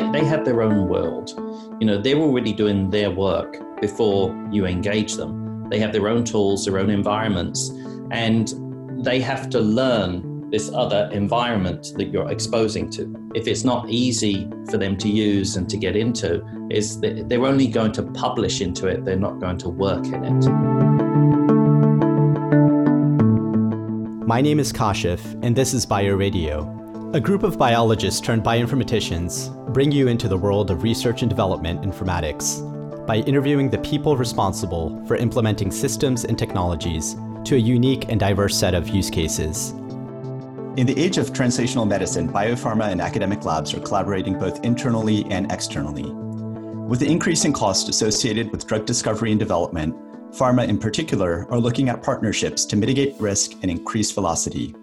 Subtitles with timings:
[0.00, 1.34] they, they have their own world.
[1.80, 5.68] You know, they're already doing their work before you engage them.
[5.68, 7.70] They have their own tools, their own environments,
[8.10, 8.52] and
[9.04, 13.30] they have to learn this other environment that you're exposing to.
[13.34, 17.68] If it's not easy for them to use and to get into, is they're only
[17.68, 20.46] going to publish into it, they're not going to work in it.
[24.26, 27.14] My name is Kashif, and this is BioRadio.
[27.14, 31.82] A group of biologists turned bioinformaticians bring you into the world of research and development
[31.82, 32.66] informatics
[33.06, 38.56] by interviewing the people responsible for implementing systems and technologies to a unique and diverse
[38.56, 39.70] set of use cases.
[40.76, 45.50] In the age of translational medicine, biopharma and academic labs are collaborating both internally and
[45.52, 46.10] externally.
[46.10, 49.94] With the increasing cost associated with drug discovery and development,
[50.32, 54.74] pharma in particular are looking at partnerships to mitigate risk and increase velocity.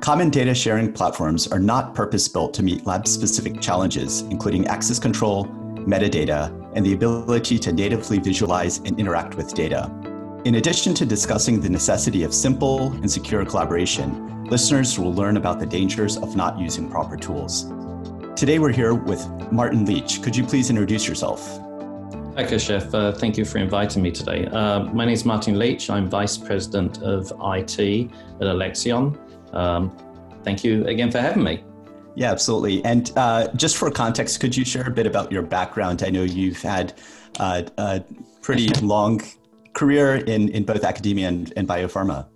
[0.00, 4.98] Common data sharing platforms are not purpose built to meet lab specific challenges, including access
[4.98, 5.44] control,
[5.86, 9.92] metadata, and the ability to natively visualize and interact with data.
[10.46, 15.60] In addition to discussing the necessity of simple and secure collaboration, listeners will learn about
[15.60, 17.70] the dangers of not using proper tools.
[18.36, 19.22] Today we're here with
[19.52, 20.22] Martin Leach.
[20.22, 21.46] Could you please introduce yourself?
[22.36, 22.94] Hi, Kashif.
[22.94, 24.46] Uh, thank you for inviting me today.
[24.46, 25.90] Uh, my name is Martin Leach.
[25.90, 28.10] I'm Vice President of IT
[28.40, 29.18] at Alexion.
[29.52, 29.96] Um,
[30.44, 31.64] thank you again for having me.
[32.16, 32.84] Yeah, absolutely.
[32.84, 36.02] And uh, just for context, could you share a bit about your background?
[36.02, 36.94] I know you've had
[37.38, 38.02] uh, a
[38.42, 39.22] pretty long
[39.72, 42.26] career in, in both academia and, and biopharma.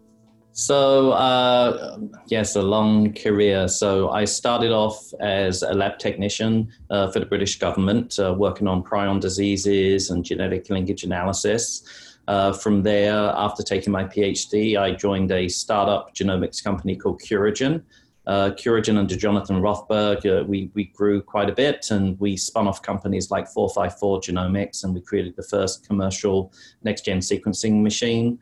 [0.57, 1.99] So, uh,
[2.29, 3.67] yes, a long career.
[3.67, 8.69] So, I started off as a lab technician uh, for the British government, uh, working
[8.69, 11.83] on prion diseases and genetic linkage analysis.
[12.27, 17.83] Uh, from there, after taking my PhD, I joined a startup genomics company called Curagen.
[18.27, 22.67] Uh, Curagen under Jonathan Rothberg, uh, we, we grew quite a bit and we spun
[22.67, 26.51] off companies like 454 Genomics and we created the first commercial
[26.83, 28.39] next gen sequencing machine.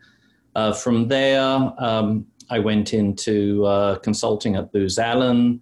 [0.55, 1.41] Uh, from there,
[1.77, 5.59] um, I went into uh, consulting at Booz Allen.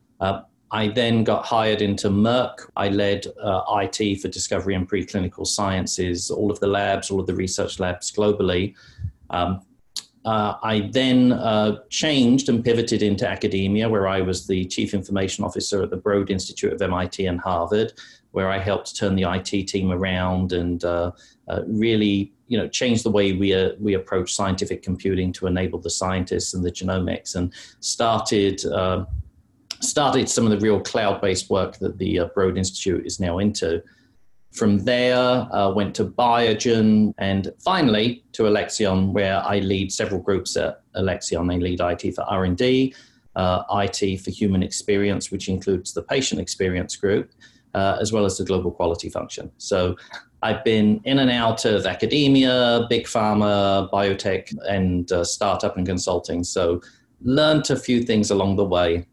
[0.71, 2.69] I then got hired into Merck.
[2.77, 7.27] I led uh, IT for discovery and preclinical sciences, all of the labs, all of
[7.27, 8.73] the research labs globally.
[9.29, 9.61] Um,
[10.23, 15.43] uh, I then uh, changed and pivoted into academia, where I was the chief information
[15.43, 17.93] officer at the Broad Institute of MIT and Harvard,
[18.31, 21.11] where I helped turn the IT team around and uh,
[21.49, 25.79] uh really, you know, change the way we uh, we approach scientific computing to enable
[25.79, 28.63] the scientists and the genomics, and started
[29.81, 33.83] started some of the real cloud-based work that the uh, Broad Institute is now into.
[34.51, 40.57] From there, uh, went to Biogen, and finally to Alexion, where I lead several groups
[40.57, 41.47] at Alexion.
[41.47, 42.93] They lead IT for R&D,
[43.35, 47.31] uh, IT for human experience, which includes the patient experience group,
[47.73, 49.49] uh, as well as the global quality function.
[49.57, 49.95] So
[50.43, 56.43] I've been in and out of academia, big pharma, biotech, and uh, startup and consulting.
[56.43, 56.81] So
[57.21, 59.05] learned a few things along the way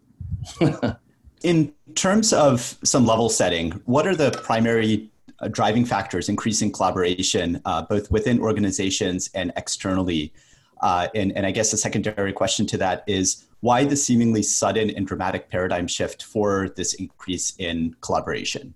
[1.42, 5.10] in terms of some level setting, what are the primary
[5.40, 10.32] uh, driving factors increasing collaboration uh, both within organizations and externally?
[10.80, 14.90] Uh, and, and I guess a secondary question to that is why the seemingly sudden
[14.90, 18.74] and dramatic paradigm shift for this increase in collaboration?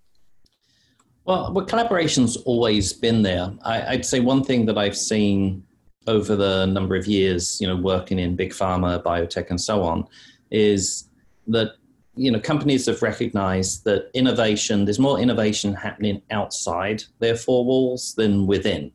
[1.25, 3.53] Well, well collaboration's always been there.
[3.65, 5.65] I, I'd say one thing that I've seen
[6.09, 10.05] over the number of years, you know, working in big pharma, biotech, and so on,
[10.51, 11.09] is
[11.49, 11.73] that
[12.15, 18.15] you know companies have recognized that innovation there's more innovation happening outside their four walls
[18.15, 18.93] than within.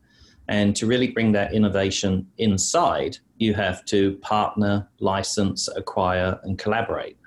[0.50, 7.18] And to really bring that innovation inside you have to partner license acquire and collaborate.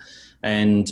[0.43, 0.91] And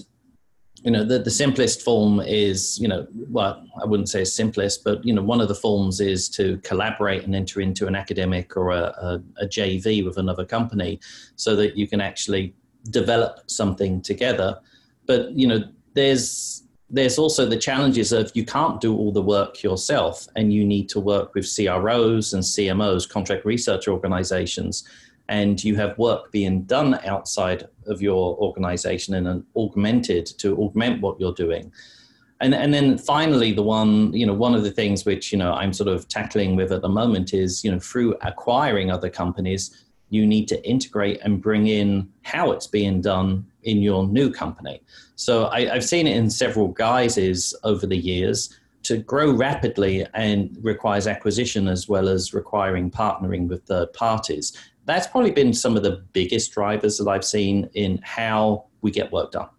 [0.83, 5.03] you know the, the simplest form is you know well i wouldn't say simplest but
[5.03, 8.71] you know one of the forms is to collaborate and enter into an academic or
[8.71, 10.99] a, a, a jv with another company
[11.35, 12.53] so that you can actually
[12.89, 14.59] develop something together.
[15.05, 15.63] But you know,
[15.93, 20.65] there's there's also the challenges of you can't do all the work yourself, and you
[20.65, 24.87] need to work with CROs and CMOs, contract research organizations,
[25.27, 31.19] and you have work being done outside of your organization and augmented to augment what
[31.19, 31.71] you're doing.
[32.41, 35.53] And, and then finally, the one, you know, one of the things which, you know,
[35.53, 39.85] I'm sort of tackling with at the moment is, you know, through acquiring other companies,
[40.09, 44.81] you need to integrate and bring in how it's being done in your new company.
[45.15, 48.55] So I, have seen it in several guises over the years.
[48.83, 54.57] To grow rapidly and requires acquisition as well as requiring partnering with third parties.
[54.85, 59.11] That's probably been some of the biggest drivers that I've seen in how we get
[59.11, 59.49] work done.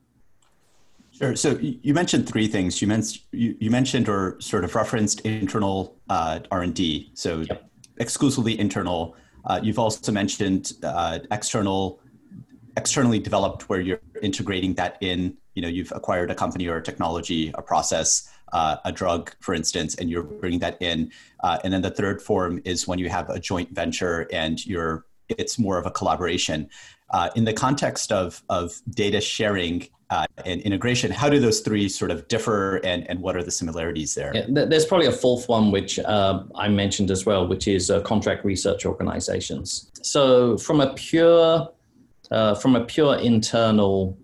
[1.20, 1.36] Sure.
[1.36, 2.80] So you mentioned three things.
[2.80, 7.70] You, men- you, you mentioned or sort of referenced internal uh, R&D, so yep.
[7.98, 9.14] exclusively internal.
[9.44, 12.00] Uh, you've also mentioned uh, external,
[12.76, 15.36] externally developed, where you're integrating that in.
[15.54, 19.54] You know, you've acquired a company or a technology, a process, uh, a drug, for
[19.54, 21.10] instance, and you're bringing that in.
[21.40, 25.04] Uh, and then the third form is when you have a joint venture and you're
[25.38, 26.68] it's more of a collaboration.
[27.10, 31.88] Uh, in the context of, of data sharing uh, and integration, how do those three
[31.88, 34.32] sort of differ and, and what are the similarities there?
[34.34, 38.00] Yeah, there's probably a fourth one, which uh, I mentioned as well, which is uh,
[38.00, 39.90] contract research organizations.
[40.02, 41.68] So from a pure,
[42.30, 44.18] uh, from a pure internal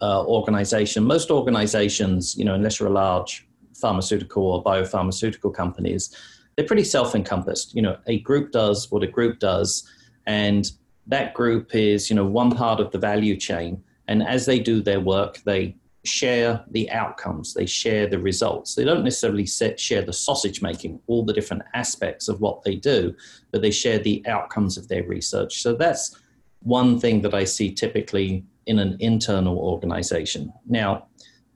[0.00, 3.46] uh, organization, most organizations, you know, unless you're a large
[3.80, 6.16] pharmaceutical or biopharmaceutical companies,
[6.56, 7.74] they're pretty self-encompassed.
[7.76, 9.88] You know, a group does what a group does,
[10.26, 10.68] and
[11.06, 13.82] that group is, you know, one part of the value chain.
[14.12, 15.74] And as they do their work, they
[16.04, 18.74] share the outcomes, they share the results.
[18.74, 22.76] They don't necessarily set, share the sausage making, all the different aspects of what they
[22.76, 23.14] do,
[23.52, 25.62] but they share the outcomes of their research.
[25.62, 26.14] So that's
[26.60, 30.52] one thing that I see typically in an internal organization.
[30.68, 31.06] Now,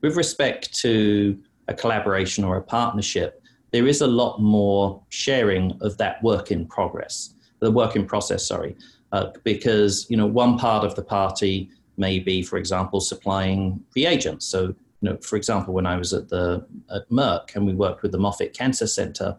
[0.01, 1.39] with respect to
[1.69, 6.67] a collaboration or a partnership, there is a lot more sharing of that work in
[6.67, 8.79] progress, the work in process, sorry
[9.13, 14.47] uh, because you know one part of the party may be, for example, supplying reagents.
[14.47, 18.03] So, you know, for example, when I was at the at Merck and we worked
[18.03, 19.37] with the Moffitt Cancer Center,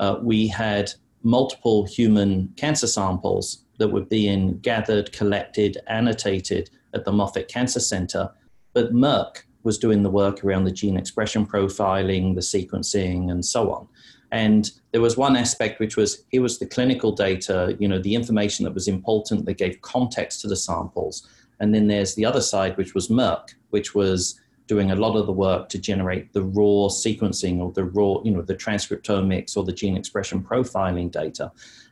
[0.00, 0.92] uh, we had
[1.22, 8.30] multiple human cancer samples that were being gathered, collected, annotated at the Moffitt Cancer Center,
[8.72, 13.72] but Merck was doing the work around the gene expression profiling, the sequencing, and so
[13.72, 13.88] on.
[14.30, 18.14] And there was one aspect which was here was the clinical data, you know, the
[18.14, 21.26] information that was important that gave context to the samples.
[21.64, 25.24] And then there's the other side, which was Merck, which was doing a lot of
[25.24, 29.64] the work to generate the raw sequencing or the raw, you know, the transcriptomics or
[29.64, 31.50] the gene expression profiling data.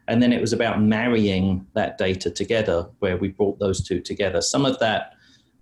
[0.09, 4.43] And then it was about marrying that data together, where we brought those two together.
[4.43, 5.15] Some of that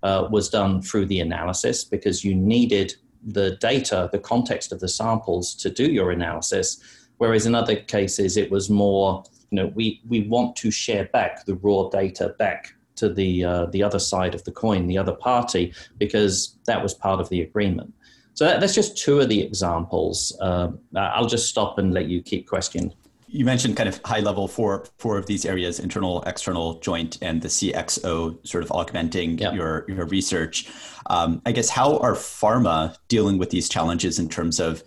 [0.02, 4.88] uh, was done through the analysis because you needed the data, the context of the
[4.88, 6.82] samples to do your analysis.
[7.18, 11.44] Whereas in other cases, it was more, you know, we, we want to share back
[11.44, 15.12] the raw data back to the, uh, the other side of the coin, the other
[15.14, 17.92] party, because that was part of the agreement.
[18.34, 20.36] So that, that's just two of the examples.
[20.40, 22.92] Uh, I'll just stop and let you keep questioning
[23.32, 27.42] you mentioned kind of high level four four of these areas internal external joint and
[27.42, 29.54] the cxo sort of augmenting yep.
[29.54, 30.68] your your research
[31.06, 34.82] um, i guess how are pharma dealing with these challenges in terms of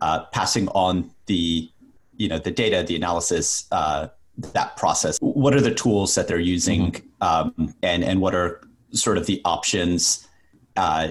[0.00, 1.68] uh, passing on the
[2.16, 4.08] you know the data the analysis uh,
[4.38, 7.22] that process what are the tools that they're using mm-hmm.
[7.22, 8.60] um, and and what are
[8.92, 10.26] sort of the options
[10.76, 11.08] uh,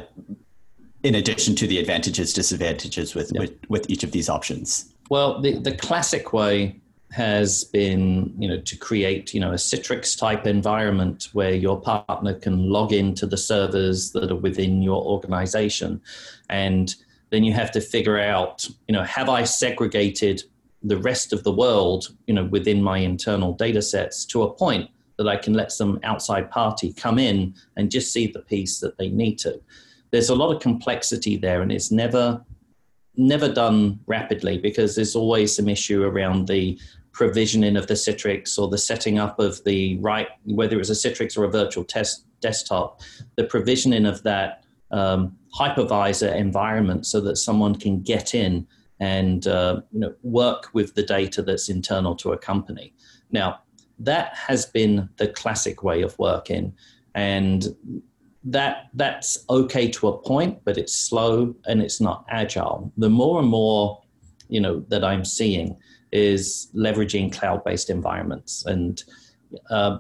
[1.04, 3.42] in addition to the advantages disadvantages with, yep.
[3.42, 6.80] with with each of these options well, the, the classic way
[7.12, 12.34] has been, you know, to create, you know, a Citrix type environment where your partner
[12.34, 16.02] can log into the servers that are within your organization.
[16.50, 16.94] And
[17.30, 20.44] then you have to figure out, you know, have I segregated
[20.84, 24.90] the rest of the world, you know, within my internal data sets to a point
[25.18, 28.98] that I can let some outside party come in and just see the piece that
[28.98, 29.60] they need to.
[30.12, 32.44] There's a lot of complexity there, and it's never
[33.20, 36.80] never done rapidly because there's always some issue around the
[37.12, 41.36] provisioning of the Citrix or the setting up of the right, whether it's a Citrix
[41.36, 43.02] or a virtual test desktop,
[43.36, 48.68] the provisioning of that um, hypervisor environment so that someone can get in
[49.00, 52.94] and uh, you know, work with the data that's internal to a company.
[53.32, 53.60] Now,
[54.00, 56.74] that has been the classic way of working.
[57.16, 57.68] And
[58.44, 62.92] that that's okay to a point, but it's slow and it's not agile.
[62.98, 64.02] The more and more,
[64.48, 65.78] you know, that I'm seeing
[66.12, 69.04] is leveraging cloud-based environments, and
[69.70, 69.98] uh,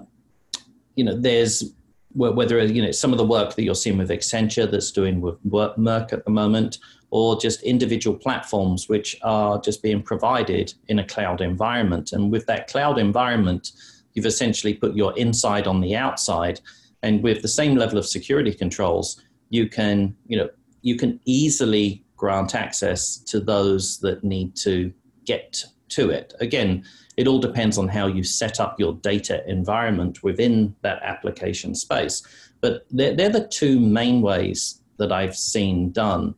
[0.96, 1.74] you know, there's
[2.18, 5.44] whether you know some of the work that you're seeing with Accenture that's doing with
[5.46, 6.80] Merck at the moment,
[7.12, 12.12] or just individual platforms which are just being provided in a cloud environment.
[12.12, 13.72] And with that cloud environment,
[14.14, 16.60] you've essentially put your inside on the outside
[17.04, 20.50] and with the same level of security controls, you can, you know,
[20.82, 24.92] you can easily grant access to those that need to
[25.26, 26.34] get to it.
[26.39, 26.84] Again,
[27.17, 32.22] it all depends on how you set up your data environment within that application space.
[32.62, 36.36] But they're, they're the two main ways that I've seen done.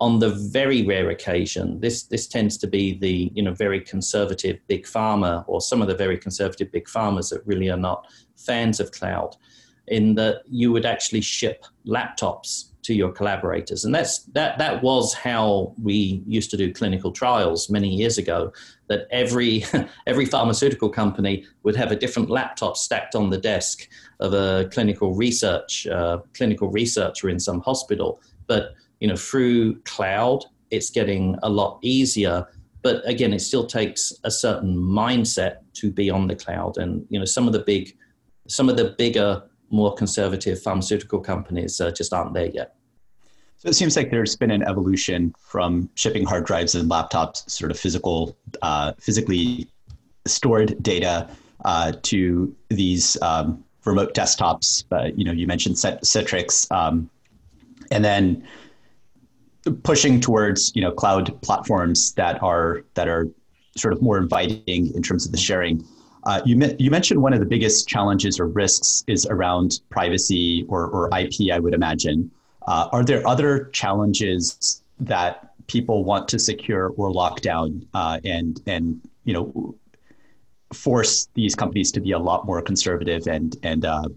[0.00, 4.58] On the very rare occasion, this this tends to be the you know very conservative
[4.66, 8.80] big pharma or some of the very conservative big pharmas that really are not fans
[8.80, 9.36] of cloud
[9.88, 13.84] in that you would actually ship laptops to your collaborators.
[13.84, 18.52] And that's that that was how we used to do clinical trials many years ago.
[18.88, 19.64] That every
[20.08, 25.14] every pharmaceutical company would have a different laptop stacked on the desk of a clinical
[25.14, 28.20] research uh, clinical researcher in some hospital.
[28.48, 32.44] But you know, through cloud, it's getting a lot easier.
[32.82, 36.76] But again, it still takes a certain mindset to be on the cloud.
[36.76, 37.96] And you know, some of the big
[38.48, 42.74] some of the bigger more conservative pharmaceutical companies uh, just aren't there yet.
[43.60, 47.70] So it seems like there's been an evolution from shipping hard drives and laptops, sort
[47.70, 49.68] of physical, uh, physically
[50.26, 51.28] stored data,
[51.66, 54.84] uh, to these um, remote desktops.
[54.90, 57.10] Uh, you know, you mentioned Citrix, um,
[57.90, 58.42] and then
[59.82, 63.28] pushing towards you know cloud platforms that are that are
[63.76, 65.84] sort of more inviting in terms of the sharing.
[66.24, 70.86] Uh, you, you mentioned one of the biggest challenges or risks is around privacy or,
[70.86, 72.30] or IP, I would imagine.
[72.66, 78.60] Uh, are there other challenges that people want to secure or lock down uh, and,
[78.66, 79.74] and you know,
[80.72, 84.08] force these companies to be a lot more conservative and, and, uh,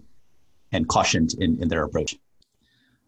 [0.72, 2.16] and cautioned in, in their approach?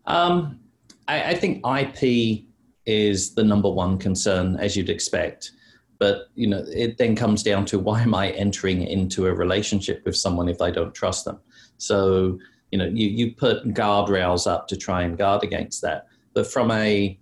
[0.06, 0.60] Um,
[1.08, 2.44] I, I think IP
[2.86, 5.52] is the number one concern, as you'd expect
[5.98, 10.02] but you know it then comes down to why am i entering into a relationship
[10.04, 11.38] with someone if i don't trust them
[11.78, 12.38] so
[12.70, 16.06] you know you, you put guardrails up to try and guard against that.
[16.34, 17.18] But from a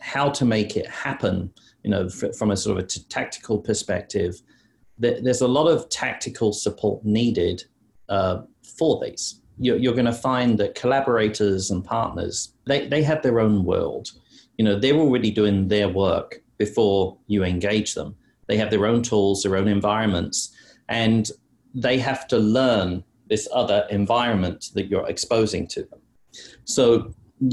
[0.00, 1.50] how to make it happen
[1.82, 4.40] you know from a sort of a t- tactical perspective
[4.98, 7.64] there's a lot of tactical support needed
[8.08, 8.42] uh,
[8.78, 9.40] for these.
[9.58, 14.10] You're, you're going to find that collaborators and partners they, they have their own world.
[14.56, 18.14] You know they're already doing their work before you engage them.
[18.46, 20.54] They have their own tools, their own environments,
[20.88, 21.30] and
[21.74, 23.02] they have to learn
[23.34, 26.00] this other environment that you're exposing to them.
[26.76, 26.84] So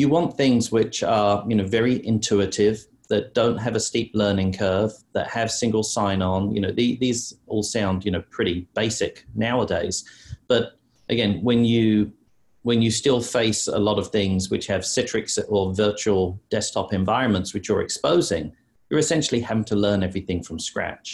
[0.02, 2.78] you want things which are, you know, very intuitive,
[3.12, 6.42] that don't have a steep learning curve, that have single sign-on.
[6.56, 7.22] You know, the, these
[7.52, 9.96] all sound, you know, pretty basic nowadays.
[10.48, 10.64] But
[11.10, 11.90] again, when you
[12.70, 16.24] when you still face a lot of things which have Citrix or virtual
[16.56, 18.44] desktop environments which you're exposing,
[18.88, 21.08] you're essentially having to learn everything from scratch.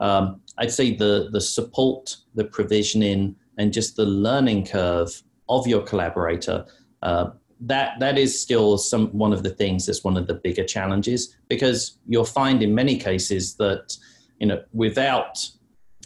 [0.00, 0.24] Um,
[0.60, 2.04] I'd say the the support,
[2.38, 6.64] the provisioning, and just the learning curve of your collaborator.
[7.02, 10.64] Uh, that that is still some one of the things that's one of the bigger
[10.64, 13.96] challenges because you'll find in many cases that
[14.38, 15.48] you know without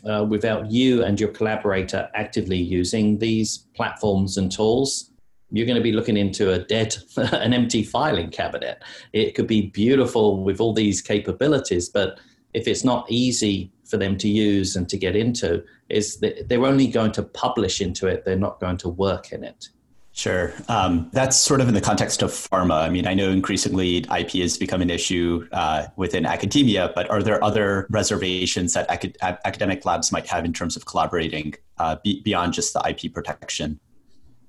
[0.09, 5.11] uh, without you and your collaborator actively using these platforms and tools,
[5.51, 8.83] you're going to be looking into a dead, an empty filing cabinet.
[9.13, 12.19] It could be beautiful with all these capabilities, but
[12.55, 16.65] if it's not easy for them to use and to get into, is that they're
[16.65, 18.25] only going to publish into it.
[18.25, 19.69] They're not going to work in it.
[20.13, 20.53] Sure.
[20.69, 22.83] Um, that's sort of in the context of pharma.
[22.83, 27.23] I mean, I know increasingly IP has become an issue uh, within academia, but are
[27.23, 32.21] there other reservations that acad- academic labs might have in terms of collaborating uh, be-
[32.23, 33.79] beyond just the IP protection?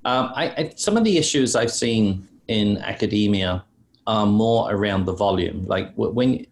[0.03, 3.63] Um, I, I, some of the issues I've seen in academia
[4.07, 5.65] are more around the volume.
[5.67, 6.45] Like when,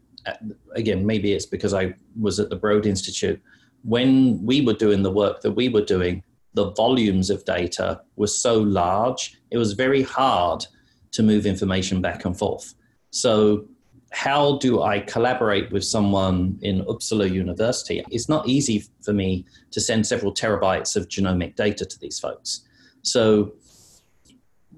[0.76, 3.42] again, maybe it's because I was at the Broad Institute.
[3.84, 8.28] When we were doing the work that we were doing, the volumes of data were
[8.28, 10.66] so large, it was very hard
[11.12, 12.74] to move information back and forth.
[13.12, 13.66] So,
[14.12, 18.04] how do I collaborate with someone in Uppsala University?
[18.10, 22.62] It's not easy for me to send several terabytes of genomic data to these folks.
[23.04, 23.54] So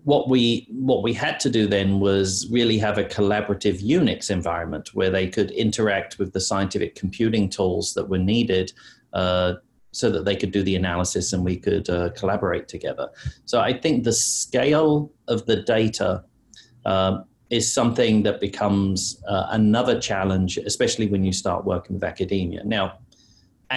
[0.04, 4.90] what we what we had to do then was really have a collaborative Unix environment
[4.94, 8.74] where they could interact with the scientific computing tools that were needed
[9.14, 9.54] uh,
[9.92, 13.10] so that they could do the analysis and we could uh, collaborate together.
[13.46, 16.24] So I think the scale of the data
[16.86, 22.64] um, is something that becomes uh, another challenge, especially when you start working with academia.
[22.64, 23.00] Now,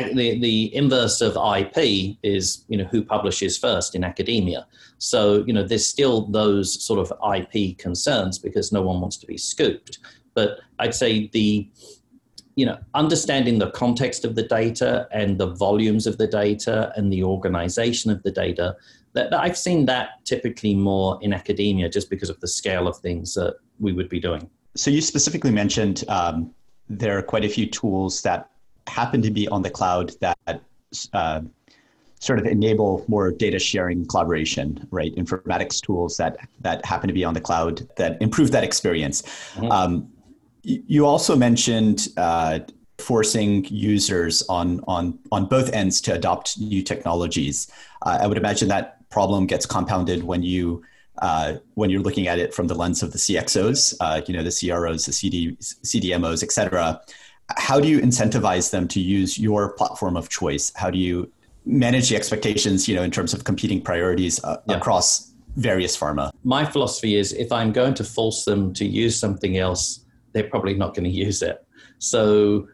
[0.03, 4.67] the, the inverse of IP is, you know, who publishes first in academia.
[4.99, 9.27] So, you know, there's still those sort of IP concerns because no one wants to
[9.27, 9.99] be scooped.
[10.35, 11.69] But I'd say the,
[12.57, 17.13] you know, understanding the context of the data and the volumes of the data and
[17.13, 18.77] the organization of the data,
[19.13, 22.97] that, that I've seen that typically more in academia just because of the scale of
[22.99, 24.49] things that we would be doing.
[24.77, 26.53] So you specifically mentioned um,
[26.89, 28.51] there are quite a few tools that
[28.87, 30.61] happen to be on the cloud that
[31.13, 31.41] uh,
[32.21, 35.15] sort of enable more data sharing collaboration, right?
[35.17, 39.23] Informatics tools that that happen to be on the cloud that improve that experience.
[39.55, 39.71] Mm-hmm.
[39.71, 40.11] Um,
[40.63, 42.61] you also mentioned uh,
[42.99, 47.71] forcing users on on on both ends to adopt new technologies.
[48.03, 50.83] Uh, I would imagine that problem gets compounded when you
[51.19, 54.43] uh, when you're looking at it from the lens of the CXOs, uh, you know,
[54.43, 57.01] the CROs, the CD, CDMOs, et cetera.
[57.57, 60.73] How do you incentivize them to use your platform of choice?
[60.77, 61.31] How do you
[61.67, 64.77] manage the expectations, you know, in terms of competing priorities uh, yeah.
[64.77, 66.31] across various pharma?
[66.43, 70.75] My philosophy is if I'm going to force them to use something else, they're probably
[70.75, 71.65] not going to use it.
[71.99, 72.69] So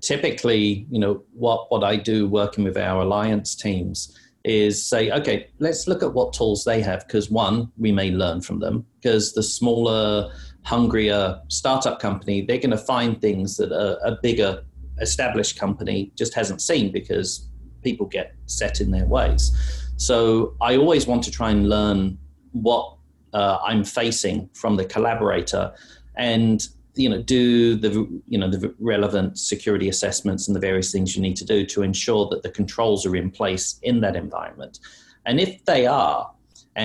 [0.00, 5.50] typically, you know, what, what I do working with our alliance teams is say, okay,
[5.58, 9.32] let's look at what tools they have because one, we may learn from them because
[9.32, 10.32] the smaller,
[10.64, 14.62] hungrier startup company, they're going to find things that a, a bigger
[15.00, 17.48] established company just hasn't seen because
[17.82, 19.52] people get set in their ways.
[19.96, 22.18] So I always want to try and learn
[22.52, 22.96] what
[23.32, 25.72] uh, I'm facing from the collaborator
[26.16, 27.90] and you know do the
[28.26, 31.82] you know the relevant security assessments and the various things you need to do to
[31.82, 34.80] ensure that the controls are in place in that environment
[35.26, 36.30] and if they are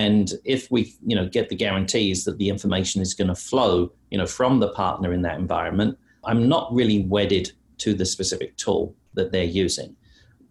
[0.01, 3.91] and if we you know get the guarantees that the information is going to flow
[4.11, 8.55] you know from the partner in that environment i'm not really wedded to the specific
[8.57, 9.95] tool that they're using.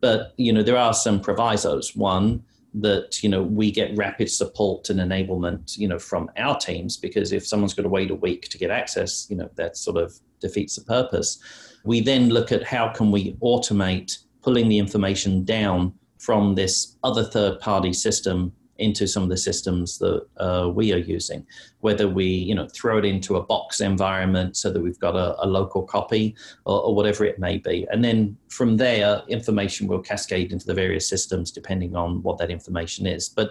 [0.00, 1.94] But you know there are some provisos.
[1.96, 2.42] One
[2.74, 7.32] that you know we get rapid support and enablement you know from our teams because
[7.32, 10.12] if someone's got to wait a week to get access you know that sort of
[10.40, 11.38] defeats the purpose.
[11.84, 17.24] We then look at how can we automate pulling the information down from this other
[17.24, 21.46] third party system into some of the systems that uh, we are using,
[21.80, 25.42] whether we you know throw it into a box environment so that we've got a,
[25.44, 30.00] a local copy or, or, whatever it may be, and then from there information will
[30.00, 33.28] cascade into the various systems depending on what that information is.
[33.28, 33.50] But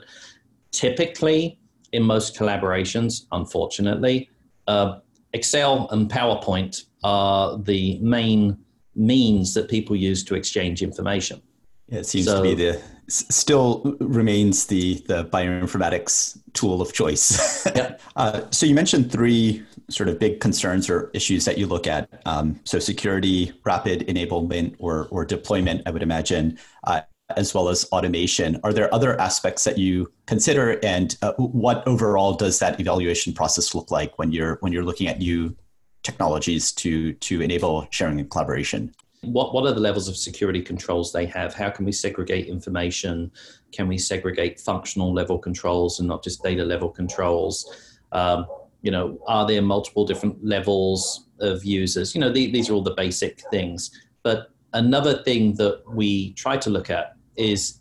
[0.71, 1.59] typically,
[1.91, 4.29] in most collaborations, unfortunately,
[4.67, 4.99] uh,
[5.33, 8.57] Excel and PowerPoint are the main
[8.95, 11.41] means that people use to exchange information.
[11.87, 17.67] Yeah, it seems so, to be the still remains the the bioinformatics tool of choice.
[17.75, 17.97] Yeah.
[18.15, 22.21] uh, so you mentioned three sort of big concerns or issues that you look at.
[22.25, 25.81] Um, so security, rapid enablement, or or deployment.
[25.85, 26.59] I would imagine.
[26.83, 27.01] Uh,
[27.37, 28.59] as well as automation.
[28.63, 33.73] Are there other aspects that you consider, and uh, what overall does that evaluation process
[33.73, 35.55] look like when you're when you're looking at new
[36.03, 38.93] technologies to to enable sharing and collaboration?
[39.23, 41.53] What what are the levels of security controls they have?
[41.53, 43.31] How can we segregate information?
[43.71, 47.99] Can we segregate functional level controls and not just data level controls?
[48.11, 48.45] Um,
[48.81, 52.13] you know are there multiple different levels of users?
[52.13, 53.91] You know the, these are all the basic things.
[54.23, 57.79] But another thing that we try to look at is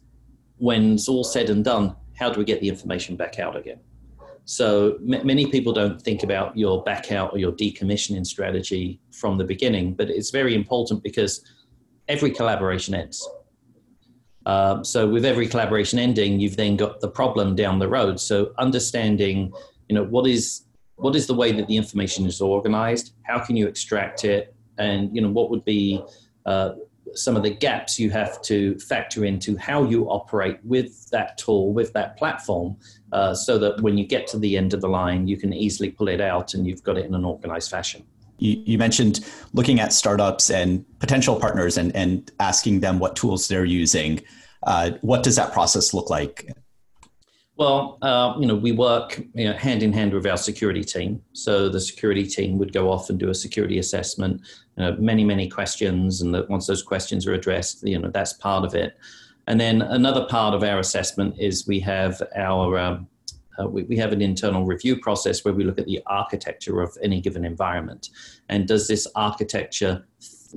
[0.59, 3.81] when it's all said and done how do we get the information back out again
[4.45, 9.39] so m- many people don't think about your back out or your decommissioning strategy from
[9.39, 11.45] the beginning, but it's very important because
[12.09, 13.27] every collaboration ends.
[14.47, 18.19] Um, so with every collaboration ending, you've then got the problem down the road.
[18.19, 19.53] So understanding,
[19.89, 23.15] you know, what is what is the way that the information is organized?
[23.23, 24.55] How can you extract it?
[24.79, 26.03] And you know, what would be
[26.47, 26.73] uh,
[27.15, 31.73] some of the gaps you have to factor into how you operate with that tool,
[31.73, 32.77] with that platform,
[33.13, 35.91] uh, so that when you get to the end of the line, you can easily
[35.91, 38.03] pull it out and you've got it in an organized fashion.
[38.39, 39.21] You, you mentioned
[39.53, 44.21] looking at startups and potential partners and, and asking them what tools they're using.
[44.65, 46.51] Uh, what does that process look like?
[47.57, 51.23] Well, uh, you know, we work you know, hand in hand with our security team.
[51.33, 54.41] So the security team would go off and do a security assessment,
[54.77, 58.33] you know, many, many questions, and that once those questions are addressed, you know, that's
[58.33, 58.97] part of it.
[59.47, 63.09] And then another part of our assessment is we have our um,
[63.59, 66.97] uh, we, we have an internal review process where we look at the architecture of
[67.03, 68.11] any given environment,
[68.49, 70.05] and does this architecture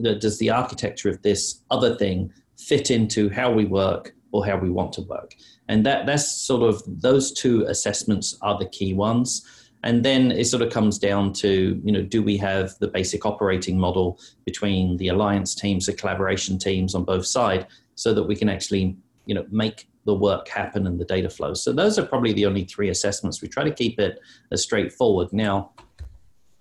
[0.01, 4.69] does the architecture of this other thing fit into how we work or how we
[4.69, 5.35] want to work?
[5.67, 9.45] And that that's sort of those two assessments are the key ones.
[9.83, 13.23] And then it sort of comes down to, you know, do we have the basic
[13.23, 18.35] operating model between the alliance teams, the collaboration teams on both sides, so that we
[18.35, 21.53] can actually, you know, make the work happen and the data flow.
[21.53, 23.41] So those are probably the only three assessments.
[23.41, 24.19] We try to keep it
[24.51, 25.33] as straightforward.
[25.33, 25.71] Now,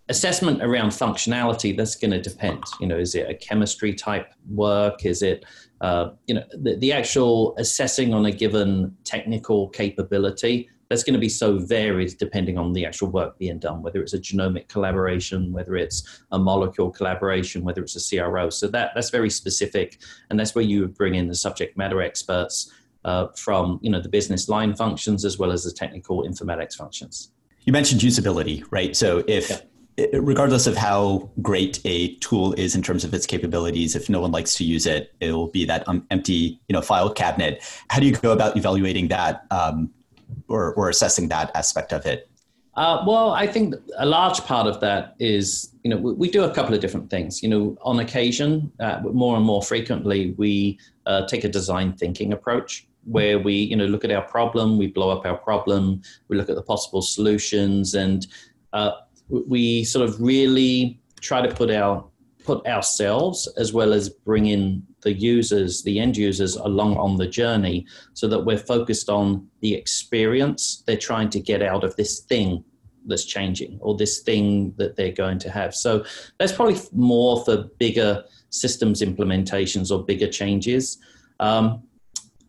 [0.08, 5.06] assessment around functionality that's going to depend you know is it a chemistry type work
[5.06, 5.46] is it
[5.84, 11.20] uh, you know, the, the actual assessing on a given technical capability, that's going to
[11.20, 15.52] be so varied depending on the actual work being done, whether it's a genomic collaboration,
[15.52, 18.50] whether it's a molecule collaboration, whether it's a CRO.
[18.50, 20.00] So that, that's very specific.
[20.30, 22.72] And that's where you bring in the subject matter experts
[23.04, 27.30] uh, from, you know, the business line functions as well as the technical informatics functions.
[27.64, 28.94] You mentioned usability, right?
[28.94, 29.60] So if yeah
[30.12, 34.32] regardless of how great a tool is in terms of its capabilities, if no one
[34.32, 37.62] likes to use it, it will be that um, empty, you know, file cabinet.
[37.90, 39.46] How do you go about evaluating that?
[39.50, 39.90] Um,
[40.48, 42.28] or, or assessing that aspect of it?
[42.76, 46.42] Uh, well, I think a large part of that is, you know, we, we do
[46.42, 47.42] a couple of different things.
[47.42, 52.32] You know, on occasion, uh, more and more frequently, we uh, take a design thinking
[52.32, 56.36] approach where we, you know, look at our problem, we blow up our problem, we
[56.36, 58.26] look at the possible solutions, and
[58.72, 58.92] uh,
[59.28, 62.04] we sort of really try to put our
[62.44, 67.26] put ourselves as well as bring in the users, the end users along on the
[67.26, 72.20] journey so that we're focused on the experience they're trying to get out of this
[72.20, 72.64] thing
[73.06, 75.74] that's changing or this thing that they're going to have.
[75.74, 76.04] So
[76.38, 80.98] that's probably more for bigger systems implementations or bigger changes.
[81.38, 81.82] Um,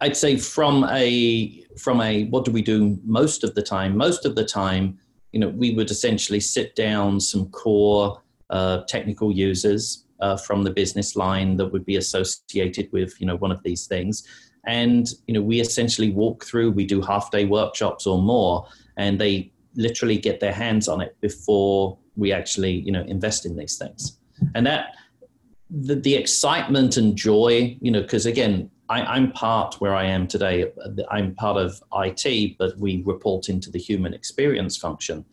[0.02, 3.98] I'd say from a from a what do we do most of the time?
[3.98, 4.98] Most of the time,
[5.32, 10.72] you know, we would essentially sit down some core uh, technical users uh, from the
[10.72, 14.24] business line that would be associated with you know one of these things
[14.66, 19.20] and you know we essentially walk through we do half day workshops or more and
[19.20, 23.78] they literally get their hands on it before we actually you know invest in these
[23.78, 24.20] things
[24.56, 24.96] and that
[25.70, 30.28] the, the excitement and joy you know because again I, am part where I am
[30.28, 30.72] today.
[31.10, 35.26] I'm part of IT, but we report into the human experience function.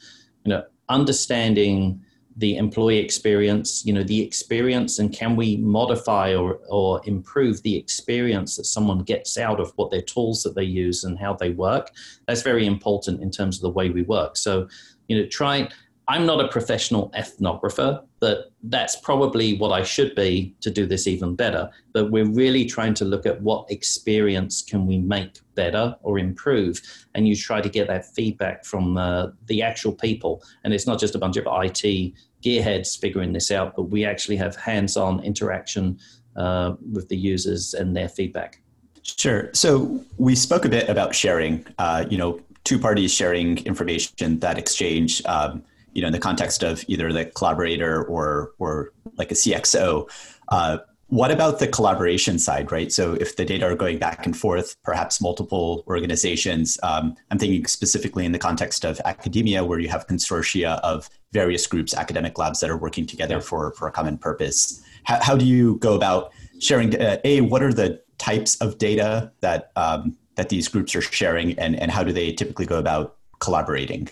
[0.45, 2.03] You know, understanding
[2.37, 7.77] the employee experience, you know, the experience and can we modify or, or improve the
[7.77, 11.51] experience that someone gets out of what their tools that they use and how they
[11.51, 11.91] work.
[12.27, 14.37] That's very important in terms of the way we work.
[14.37, 14.69] So,
[15.09, 15.69] you know, try,
[16.09, 21.07] I'm not a professional ethnographer, but that's probably what I should be to do this
[21.07, 21.71] even better.
[21.93, 26.81] But we're really trying to look at what experience can we make better or improve,
[27.15, 30.43] and you try to get that feedback from uh, the actual people.
[30.65, 34.37] And it's not just a bunch of IT gearheads figuring this out, but we actually
[34.37, 35.99] have hands-on interaction
[36.37, 38.61] uh, with the users and their feedback.
[39.03, 39.51] Sure.
[39.53, 41.67] So we spoke a bit about sharing.
[41.79, 45.23] Uh, you know, two parties sharing information that exchange.
[45.27, 50.09] Um, you know, in the context of either the collaborator or or like a CXO.
[50.49, 50.79] Uh,
[51.13, 52.91] what about the collaboration side, right?
[52.91, 57.67] So if the data are going back and forth, perhaps multiple organizations, um, I'm thinking
[57.67, 62.61] specifically in the context of academia, where you have consortia of various groups, academic labs
[62.61, 64.83] that are working together for, for a common purpose.
[65.05, 66.99] How, how do you go about sharing?
[66.99, 71.59] Uh, a, what are the types of data that um, that these groups are sharing,
[71.59, 74.09] and, and how do they typically go about collaborating?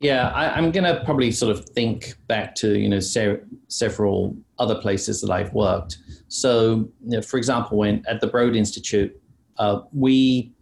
[0.00, 4.36] Yeah, I, am going to probably sort of think back to you know se- several
[4.58, 5.98] other places that I've worked.
[6.28, 9.18] So, you know, for example, when at the Broad Institute,
[9.58, 10.52] uh, we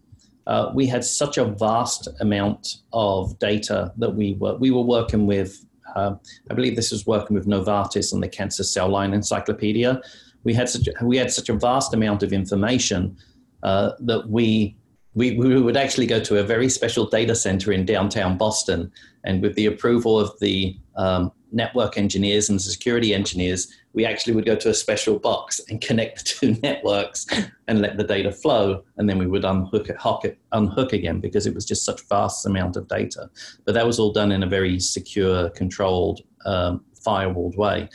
[0.47, 5.27] uh, we had such a vast amount of data that we were we were working
[5.27, 5.65] with.
[5.97, 6.15] Uh,
[6.51, 10.01] I believe this was working with Novartis on the cancer cell line encyclopedia.
[10.45, 13.17] We had such we had such a vast amount of information
[13.65, 14.77] uh, that we
[15.15, 18.91] we, we would actually go to a very special data center in downtown Boston.
[19.25, 24.45] And with the approval of the um, network engineers and security engineers, we actually would
[24.45, 27.27] go to a special box and connect the two networks
[27.69, 28.83] and let the data flow.
[28.97, 32.45] And then we would unhook it, it, unhook again because it was just such vast
[32.45, 33.31] amount of data.
[33.65, 37.89] But that was all done in a very secure, controlled, um, firewalled way.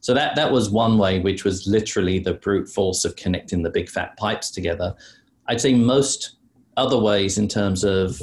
[0.00, 3.70] So that, that was one way, which was literally the brute force of connecting the
[3.70, 4.94] big fat pipes together.
[5.48, 6.36] I'd say most
[6.76, 8.20] other ways in terms of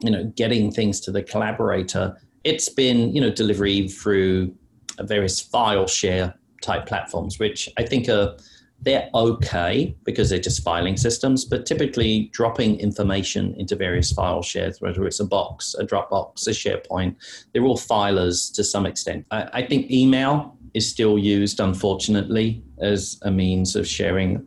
[0.00, 2.16] you know getting things to the collaborator.
[2.44, 4.54] It's been you know delivery through
[5.02, 8.36] various file share type platforms which i think are
[8.80, 14.80] they're okay because they're just filing systems but typically dropping information into various file shares
[14.80, 17.14] whether it's a box a dropbox a sharepoint
[17.52, 19.24] they're all filers to some extent.
[19.30, 24.46] I, I think email is still used unfortunately as a means of sharing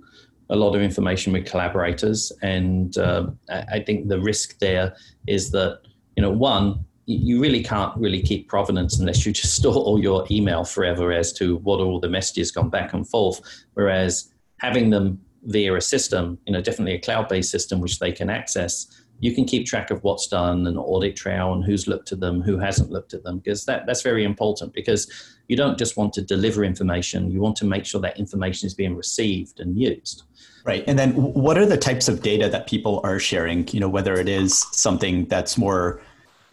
[0.49, 4.95] a lot of information with collaborators, and uh, I think the risk there
[5.27, 5.81] is that
[6.15, 10.25] you know one you really can't really keep provenance unless you just store all your
[10.29, 13.41] email forever as to what all the messages gone back and forth.
[13.73, 18.29] Whereas having them via a system, you know, definitely a cloud-based system which they can
[18.29, 18.87] access,
[19.19, 22.41] you can keep track of what's done and audit trail and who's looked at them,
[22.41, 25.09] who hasn't looked at them, because that, that's very important because
[25.47, 28.73] you don't just want to deliver information, you want to make sure that information is
[28.73, 30.23] being received and used.
[30.67, 30.83] Right.
[30.85, 34.15] And then what are the types of data that people are sharing, you know, whether
[34.15, 36.01] it is something that's more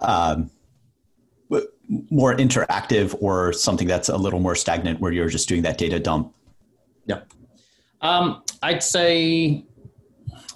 [0.00, 0.50] um,
[2.11, 5.98] more interactive or something that's a little more stagnant where you're just doing that data
[5.98, 6.33] dump?
[7.07, 7.22] Yeah.
[8.03, 9.64] Um, I'd say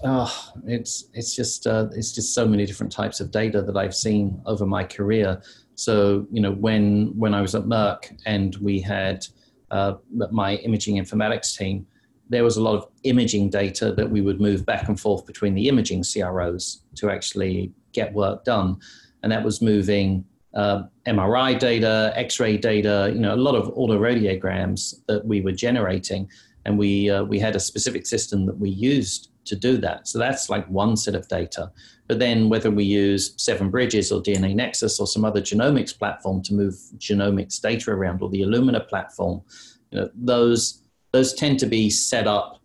[0.05, 3.94] oh, it's it's just uh, it's just so many different types of data that I've
[3.94, 5.42] seen over my career.
[5.75, 9.27] So you know when when I was at Merck and we had
[9.73, 9.94] uh,
[10.31, 11.87] my imaging informatics team,
[12.29, 15.55] there was a lot of imaging data that we would move back and forth between
[15.55, 18.77] the imaging CROs to actually get work done.
[19.23, 24.95] And that was moving uh, MRI data, X-ray data, you know, a lot of autoradiograms
[25.07, 26.29] that we were generating,
[26.64, 30.07] and we uh, we had a specific system that we used to do that.
[30.07, 31.71] So that's like one set of data.
[32.07, 36.55] But then whether we use Seven Bridges or DNAnexus or some other genomics platform to
[36.55, 39.43] move genomics data around, or the Illumina platform,
[39.91, 42.61] you know, those those tend to be set up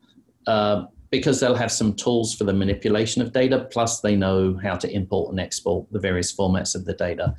[0.48, 3.68] uh, because they'll have some tools for the manipulation of data.
[3.72, 7.36] Plus, they know how to import and export the various formats of the data.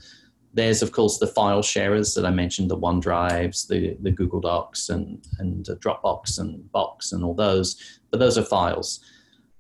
[0.53, 4.90] There's, of course, the file sharers that I mentioned, the OneDrives, the, the Google Docs,
[4.90, 9.01] and, and Dropbox and Box and all those, but those are files.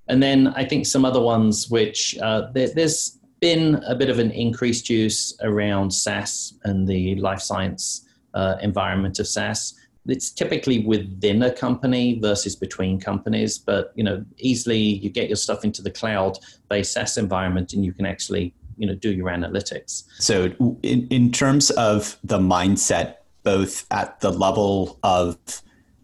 [0.06, 4.18] And then I think some other ones which uh, there, there's been a bit of
[4.18, 9.74] an increased use around SaaS and the life science uh, environment of SaaS.
[10.06, 15.36] It's typically within a company versus between companies, but you know, easily you get your
[15.36, 20.04] stuff into the cloud-based SaaS environment, and you can actually you know do your analytics.
[20.18, 25.36] So in, in terms of the mindset both at the level of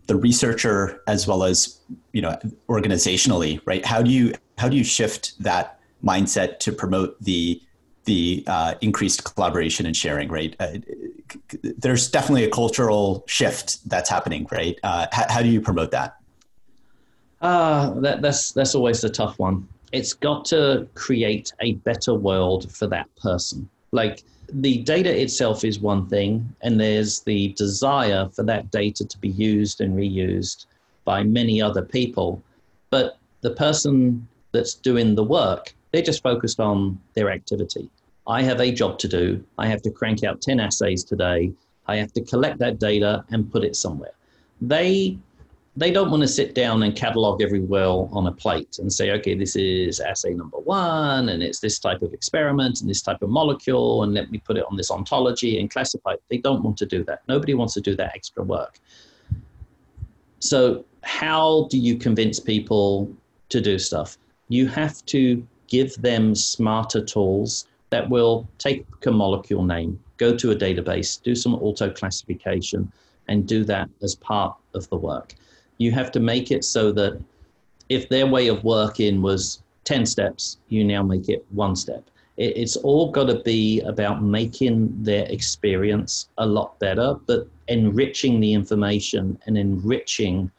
[0.07, 1.81] the researcher as well as
[2.13, 3.85] you know organizationally right?
[3.85, 7.61] How do you how do you shift that mindset to promote the
[8.13, 10.73] the uh, increased collaboration and sharing right uh,
[11.85, 16.11] there's definitely a cultural shift that's happening right uh, how, how do you promote that
[17.41, 19.57] uh, that that's that's always the tough one
[19.93, 23.69] it's got to create a better world for that person.
[23.93, 29.19] Like the data itself is one thing, and there's the desire for that data to
[29.19, 30.67] be used and reused
[31.05, 32.43] by many other people.
[32.91, 37.89] But the person that's doing the work, they're just focused on their activity.
[38.27, 39.45] I have a job to do.
[39.59, 41.53] I have to crank out 10 assays today.
[41.87, 44.13] I have to collect that data and put it somewhere.
[44.61, 45.19] They
[45.77, 49.13] they don't want to sit down and catalog every well on a plate and say,
[49.13, 53.23] okay, this is assay number one, and it's this type of experiment and this type
[53.23, 56.23] of molecule, and let me put it on this ontology and classify it.
[56.29, 57.23] They don't want to do that.
[57.29, 58.81] Nobody wants to do that extra work.
[60.41, 63.11] So, how do you convince people
[63.49, 64.19] to do stuff?
[64.49, 70.53] You have to give them smarter tools that will take a molecule name, go to
[70.53, 72.91] a database, do some auto classification,
[73.29, 75.35] and do that as part of the work
[75.81, 77.19] you have to make it so that
[77.89, 82.05] if their way of working was 10 steps, you now make it one step.
[82.37, 88.53] It's all got to be about making their experience a lot better, but enriching the
[88.53, 90.51] information and enriching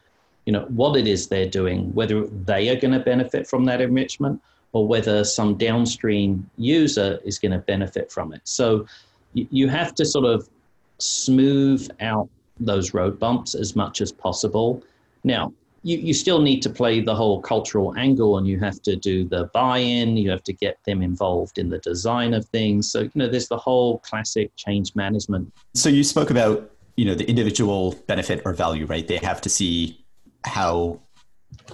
[0.46, 3.80] you know what it is they're doing whether they are going to benefit from that
[3.80, 4.42] enrichment
[4.74, 8.42] or whether some downstream user is going to benefit from it.
[8.46, 8.86] So
[9.34, 10.50] you, have to sort of
[10.98, 12.30] smooth out
[12.60, 14.84] those road bumps as much as possible.
[15.24, 15.54] Now,
[15.84, 19.28] you, you still need to play the whole cultural angle and you have to do
[19.28, 22.92] the buy-in you have to get them involved in the design of things.
[22.92, 25.52] So you know there's the whole classic change management.
[25.74, 29.08] So you spoke about you know the individual benefit or value right?
[29.08, 30.06] They have to see
[30.46, 31.00] how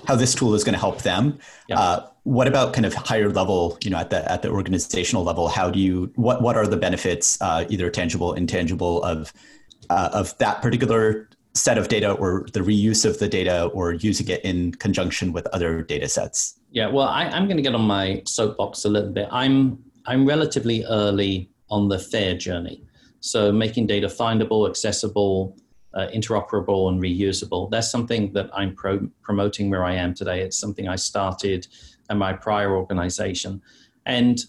[0.08, 1.40] how this tool is going to help them.
[1.68, 1.80] Yeah.
[1.80, 5.48] uh, what about kind of higher level you know at the at the organizational level
[5.48, 9.32] how do you what what are the benefits uh, either tangible intangible of
[9.90, 14.28] uh, of that particular set of data or the reuse of the data or using
[14.28, 16.60] it in conjunction with other data sets?
[16.72, 19.28] Yeah, well, I, am going to get on my soapbox a little bit.
[19.32, 22.84] I'm I'm relatively early on the FAIR journey,
[23.22, 25.58] so making data findable, accessible,
[25.94, 27.72] uh, interoperable, and reusable.
[27.72, 30.42] That's something that I'm pro- promoting where I am today.
[30.42, 31.68] It's something I started
[32.10, 33.62] in my prior organization,
[34.06, 34.40] and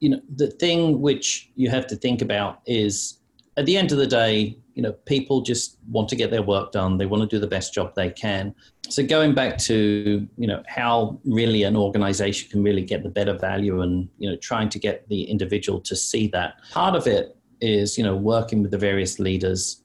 [0.00, 3.18] you know the thing which you have to think about is
[3.56, 6.72] at the end of the day, you know, people just want to get their work
[6.72, 6.96] done.
[6.96, 8.54] They want to do the best job they can.
[8.88, 13.34] So going back to, you know, how really an organization can really get the better
[13.34, 16.54] value and, you know, trying to get the individual to see that.
[16.72, 19.82] Part of it is, you know, working with the various leaders,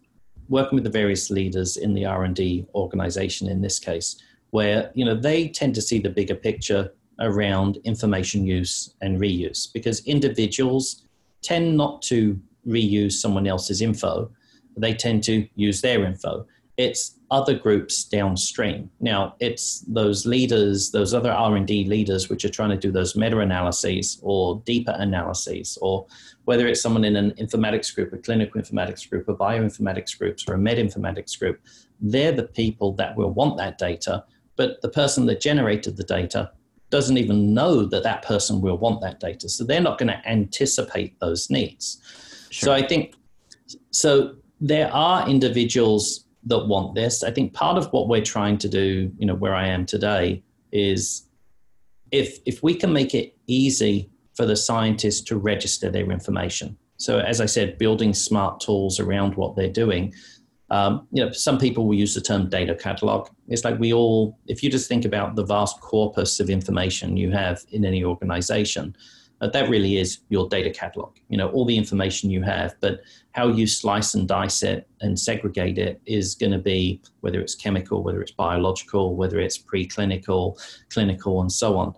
[0.47, 5.15] working with the various leaders in the R&D organization in this case, where, you know,
[5.15, 11.03] they tend to see the bigger picture around information use and reuse because individuals
[11.41, 14.29] tend not to reuse someone else's info
[14.77, 16.45] they tend to use their info.
[16.77, 18.89] It's other groups downstream.
[18.99, 24.19] Now, it's those leaders, those other R&D leaders, which are trying to do those meta-analyses
[24.21, 26.05] or deeper analyses, or
[26.45, 30.53] whether it's someone in an informatics group, a clinical informatics group, a bioinformatics group, or
[30.53, 31.59] a med informatics group.
[31.99, 34.23] They're the people that will want that data,
[34.57, 36.51] but the person that generated the data
[36.89, 39.49] doesn't even know that that person will want that data.
[39.49, 42.01] So they're not going to anticipate those needs.
[42.49, 42.67] Sure.
[42.67, 43.15] So I think
[43.91, 47.23] so there are individuals that want this.
[47.23, 50.43] I think part of what we're trying to do, you know, where I am today
[50.71, 51.27] is
[52.11, 56.77] if if we can make it easy for the scientists to register their information.
[56.97, 60.13] So, as I said, building smart tools around what they're doing.
[60.69, 63.29] Um, you know, some people will use the term data catalog.
[63.47, 67.31] It's like we all, if you just think about the vast corpus of information you
[67.31, 68.95] have in any organization,
[69.39, 71.15] uh, that really is your data catalog.
[71.29, 73.01] You know, all the information you have, but
[73.31, 77.55] how you slice and dice it and segregate it is going to be whether it's
[77.55, 81.93] chemical, whether it's biological, whether it's preclinical, clinical, and so on.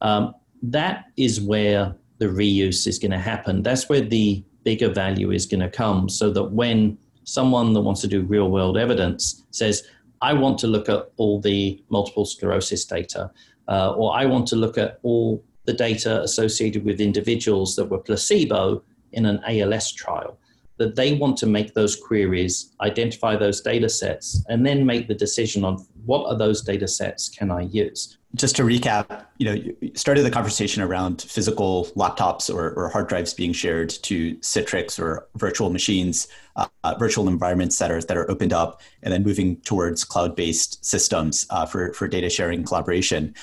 [0.00, 3.62] Um, that is where the reuse is going to happen.
[3.62, 6.08] That's where the bigger value is going to come.
[6.08, 9.86] So that when someone that wants to do real world evidence says,
[10.22, 13.30] I want to look at all the multiple sclerosis data,
[13.68, 17.98] uh, or I want to look at all the data associated with individuals that were
[17.98, 20.38] placebo in an ALS trial,
[20.78, 25.14] that they want to make those queries, identify those data sets, and then make the
[25.14, 29.52] decision on what are those data sets can I use just to recap, you know,
[29.54, 35.00] you started the conversation around physical laptops or, or hard drives being shared to Citrix
[35.00, 36.66] or virtual machines, uh,
[36.98, 41.64] virtual environments that are that are opened up, and then moving towards cloud-based systems uh,
[41.64, 43.34] for for data sharing collaboration.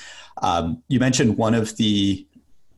[0.42, 2.26] Um, you mentioned one of the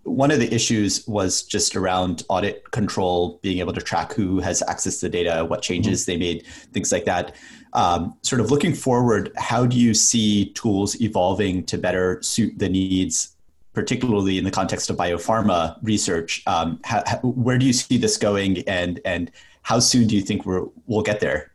[0.07, 4.63] one of the issues was just around audit control, being able to track who has
[4.69, 6.13] access to the data, what changes mm-hmm.
[6.13, 7.35] they made, things like that.
[7.73, 12.69] Um, sort of looking forward, how do you see tools evolving to better suit the
[12.69, 13.37] needs,
[13.75, 16.43] particularly in the context of biopharma research?
[16.47, 19.31] Um, how, how, where do you see this going, and and
[19.63, 21.53] how soon do you think we will get there?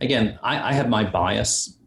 [0.00, 1.78] Again, I, I have my bias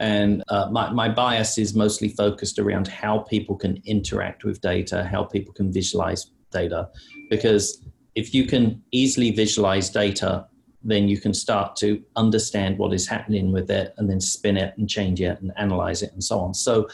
[0.00, 5.04] and uh, my, my bias is mostly focused around how people can interact with data,
[5.04, 6.88] how people can visualize data.
[7.30, 10.46] Because if you can easily visualize data,
[10.82, 14.74] then you can start to understand what is happening with it and then spin it
[14.78, 16.54] and change it and analyze it and so on.
[16.54, 16.88] So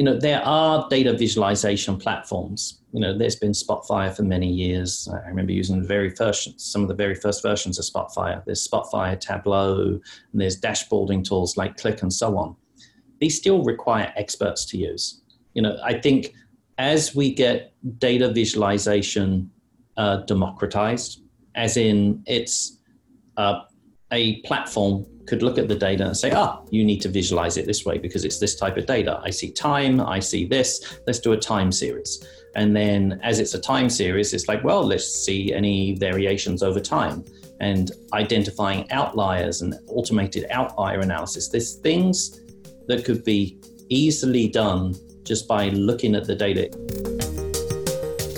[0.00, 2.80] you know, there are data visualization platforms.
[2.94, 5.06] You know, there's been Spotfire for many years.
[5.12, 8.42] I remember using the very first, some of the very first versions of Spotfire.
[8.46, 10.00] There's Spotfire, Tableau,
[10.32, 12.56] and there's dashboarding tools like Qlik and so on.
[13.20, 15.20] These still require experts to use.
[15.52, 16.32] You know, I think
[16.78, 19.50] as we get data visualization
[19.98, 21.20] uh, democratized,
[21.56, 22.78] as in it's
[23.36, 23.64] uh,
[24.12, 27.66] a platform could look at the data and say, ah, you need to visualize it
[27.66, 29.20] this way because it's this type of data.
[29.22, 32.26] I see time, I see this, let's do a time series.
[32.56, 36.80] And then as it's a time series, it's like, well, let's see any variations over
[36.80, 37.24] time
[37.60, 41.48] and identifying outliers and automated outlier analysis.
[41.48, 42.40] There's things
[42.88, 46.70] that could be easily done just by looking at the data.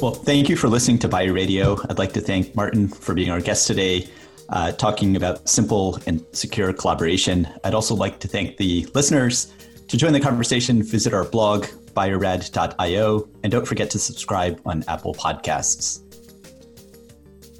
[0.03, 1.79] Well, thank you for listening to Bio Radio.
[1.89, 4.09] I'd like to thank Martin for being our guest today
[4.53, 7.49] uh, talking about simple and secure collaboration.
[7.65, 9.53] I'd also like to thank the listeners.
[9.89, 15.15] To join the conversation, visit our blog, biorad.io, and don't forget to subscribe on Apple
[15.15, 16.01] Podcasts.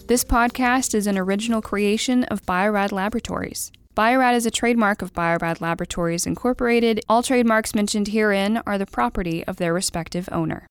[0.07, 3.73] This podcast is an original creation of Biorad Laboratories.
[3.95, 7.01] Biorad is a trademark of Biorad Laboratories Incorporated.
[7.09, 10.67] All trademarks mentioned herein are the property of their respective owner.